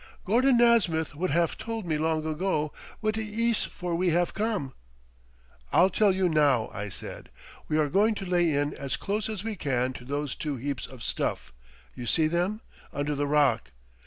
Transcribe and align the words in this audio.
"Gordon 0.25 0.57
Nasmyth 0.57 1.13
would 1.13 1.29
haf 1.29 1.59
told 1.59 1.85
me 1.85 1.95
long 1.99 2.25
ago 2.25 2.73
what 3.01 3.19
it 3.19 3.27
ees 3.27 3.65
for 3.65 3.93
we 3.93 4.09
haf 4.09 4.33
come." 4.33 4.73
"I'll 5.71 5.91
tell 5.91 6.11
you 6.11 6.27
now," 6.27 6.71
I 6.73 6.89
said. 6.89 7.29
"We 7.67 7.77
are 7.77 7.87
going 7.87 8.15
to 8.15 8.25
lay 8.25 8.51
in 8.51 8.73
as 8.73 8.97
close 8.97 9.29
as 9.29 9.43
we 9.43 9.55
can 9.55 9.93
to 9.93 10.03
those 10.03 10.33
two 10.33 10.55
heaps 10.55 10.87
of 10.87 11.03
stuff—you 11.03 12.07
see 12.07 12.25
them?—under 12.25 13.13
the 13.13 13.27
rock. 13.27 13.73